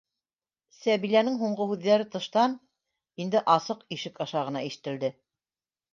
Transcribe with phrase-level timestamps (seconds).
[0.83, 2.57] -Сәбиләнең һуңғы һүҙҙәре тыштан,
[3.27, 5.17] инде асыҡ ишек аша ғына ишетелде...